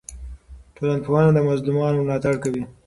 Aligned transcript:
ټولنپوهنه 0.75 1.31
د 1.33 1.37
مظلومانو 1.49 2.03
ملاتړ 2.05 2.35
کوي. 2.43 2.63